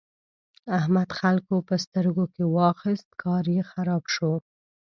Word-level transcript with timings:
احمد 0.77 1.09
خلګو 1.19 1.57
په 1.67 1.75
سترګو 1.85 2.25
کې 2.33 2.43
واخيست؛ 2.55 3.09
کار 3.23 3.45
يې 3.55 3.61
خراب 3.71 4.03
شو. 4.13 4.31